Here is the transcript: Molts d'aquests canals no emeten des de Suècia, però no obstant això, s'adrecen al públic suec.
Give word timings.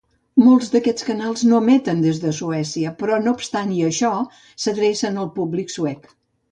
Molts 0.43 0.71
d'aquests 0.75 1.05
canals 1.09 1.43
no 1.49 1.59
emeten 1.65 2.01
des 2.07 2.23
de 2.25 2.33
Suècia, 2.39 2.95
però 3.03 3.21
no 3.27 3.37
obstant 3.41 3.77
això, 3.91 4.13
s'adrecen 4.65 5.23
al 5.25 5.35
públic 5.41 5.79
suec. 5.81 6.15